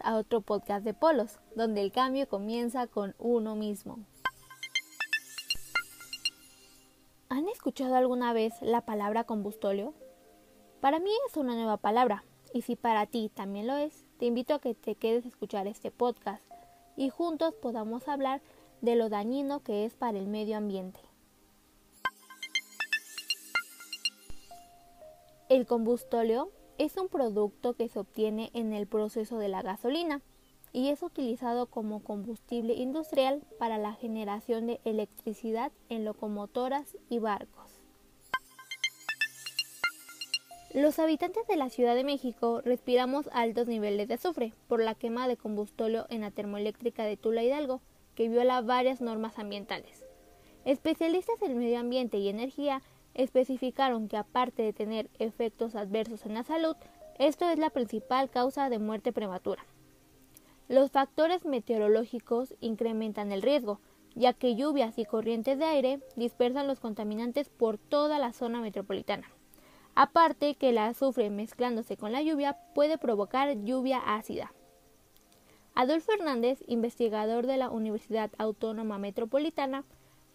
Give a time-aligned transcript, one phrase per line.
[0.00, 3.98] a otro podcast de Polos, donde el cambio comienza con uno mismo.
[7.28, 9.92] ¿Han escuchado alguna vez la palabra combustóleo?
[10.80, 14.54] Para mí es una nueva palabra, y si para ti también lo es, te invito
[14.54, 16.44] a que te quedes a escuchar este podcast
[16.96, 18.40] y juntos podamos hablar
[18.82, 21.00] de lo dañino que es para el medio ambiente.
[25.48, 30.22] El combustóleo es un producto que se obtiene en el proceso de la gasolina
[30.72, 37.80] y es utilizado como combustible industrial para la generación de electricidad en locomotoras y barcos.
[40.74, 45.28] Los habitantes de la Ciudad de México respiramos altos niveles de azufre por la quema
[45.28, 47.80] de combustóleo en la termoeléctrica de Tula Hidalgo,
[48.16, 50.04] que viola varias normas ambientales.
[50.64, 52.82] Especialistas en medio ambiente y energía
[53.14, 56.76] especificaron que aparte de tener efectos adversos en la salud,
[57.18, 59.64] esto es la principal causa de muerte prematura.
[60.68, 63.80] Los factores meteorológicos incrementan el riesgo,
[64.14, 69.28] ya que lluvias y corrientes de aire dispersan los contaminantes por toda la zona metropolitana.
[69.94, 74.52] Aparte que el azufre mezclándose con la lluvia puede provocar lluvia ácida.
[75.76, 79.84] Adolfo Hernández, investigador de la Universidad Autónoma Metropolitana,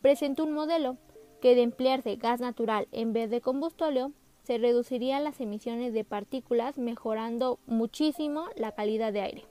[0.00, 0.96] presentó un modelo
[1.40, 6.78] que de emplearse gas natural en vez de combustóleo, se reducirían las emisiones de partículas
[6.78, 9.44] mejorando muchísimo la calidad de aire.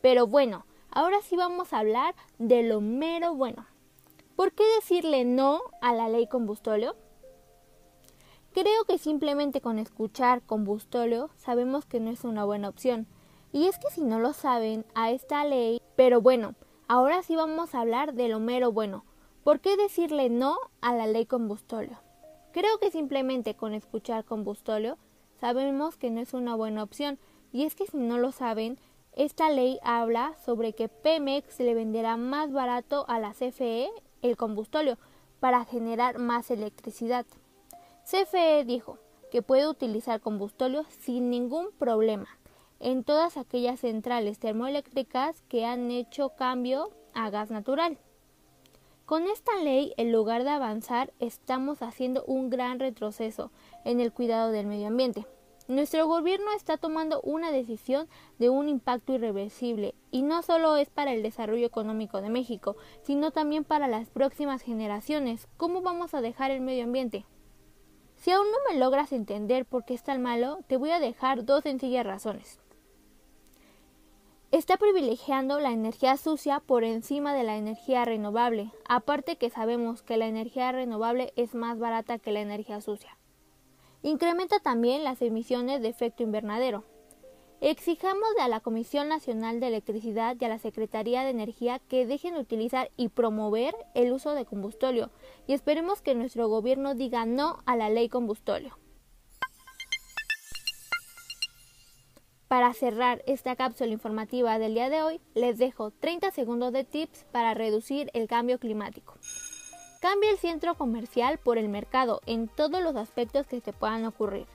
[0.00, 3.66] Pero bueno, ahora sí vamos a hablar de lo mero bueno.
[4.36, 6.94] ¿Por qué decirle no a la ley combustóleo?
[8.52, 13.06] Creo que simplemente con escuchar combustóleo sabemos que no es una buena opción.
[13.52, 15.80] Y es que si no lo saben, a esta ley...
[15.96, 16.54] Pero bueno,
[16.88, 19.04] ahora sí vamos a hablar de lo mero bueno.
[19.46, 22.00] ¿Por qué decirle no a la ley combustóleo?
[22.50, 24.98] Creo que simplemente con escuchar combustóleo
[25.40, 27.20] sabemos que no es una buena opción,
[27.52, 28.76] y es que si no lo saben,
[29.12, 33.88] esta ley habla sobre que Pemex le venderá más barato a la CFE
[34.20, 34.98] el combustóleo
[35.38, 37.24] para generar más electricidad.
[38.02, 38.98] CFE dijo
[39.30, 42.26] que puede utilizar combustóleo sin ningún problema
[42.80, 48.00] en todas aquellas centrales termoeléctricas que han hecho cambio a gas natural.
[49.06, 53.52] Con esta ley, en lugar de avanzar, estamos haciendo un gran retroceso
[53.84, 55.28] en el cuidado del medio ambiente.
[55.68, 58.08] Nuestro gobierno está tomando una decisión
[58.40, 63.30] de un impacto irreversible y no solo es para el desarrollo económico de México, sino
[63.30, 65.46] también para las próximas generaciones.
[65.56, 67.26] ¿Cómo vamos a dejar el medio ambiente?
[68.16, 71.44] Si aún no me logras entender por qué es tan malo, te voy a dejar
[71.44, 72.58] dos sencillas razones
[74.56, 80.16] está privilegiando la energía sucia por encima de la energía renovable, aparte que sabemos que
[80.16, 83.18] la energía renovable es más barata que la energía sucia.
[84.02, 86.84] Incrementa también las emisiones de efecto invernadero.
[87.60, 92.32] Exijamos a la Comisión Nacional de Electricidad y a la Secretaría de Energía que dejen
[92.34, 95.10] de utilizar y promover el uso de combustóleo
[95.46, 98.78] y esperemos que nuestro gobierno diga no a la ley combustóleo.
[102.48, 107.24] Para cerrar esta cápsula informativa del día de hoy, les dejo 30 segundos de tips
[107.32, 109.14] para reducir el cambio climático.
[110.00, 114.46] Cambia el centro comercial por el mercado en todos los aspectos que te puedan ocurrir.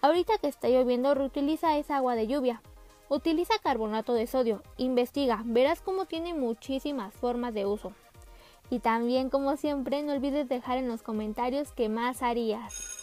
[0.00, 2.60] Ahorita que está lloviendo, reutiliza esa agua de lluvia.
[3.08, 4.62] Utiliza carbonato de sodio.
[4.76, 7.92] Investiga, verás cómo tiene muchísimas formas de uso.
[8.68, 12.97] Y también, como siempre, no olvides dejar en los comentarios qué más harías.